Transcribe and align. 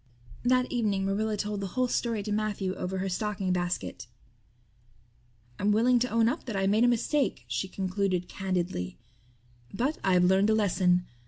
That 0.41 0.71
evening 0.71 1.05
Marilla 1.05 1.37
told 1.37 1.61
the 1.61 1.67
whole 1.77 1.87
story 1.87 2.23
to 2.23 2.31
Matthew 2.31 2.73
over 2.73 2.97
her 2.97 3.07
stocking 3.07 3.53
basket. 3.53 4.07
"I'm 5.59 5.71
willing 5.71 5.99
to 5.99 6.09
own 6.09 6.27
up 6.27 6.45
that 6.45 6.55
I 6.55 6.65
made 6.65 6.83
a 6.85 6.87
mistake," 6.87 7.45
she 7.47 7.67
concluded 7.67 8.27
candidly, 8.27 8.97
"but 9.71 9.99
I've 10.03 10.23
learned 10.23 10.49
a 10.49 10.55
lesson. 10.55 11.05